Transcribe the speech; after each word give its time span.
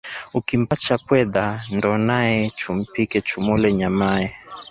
Ukimpacha 0.37 0.93
pwedha 1.05 1.45
ndo 1.75 1.91
nae 2.07 2.37
chumpike 2.59 3.17
chumule 3.27 3.67
nyamae 3.79 4.27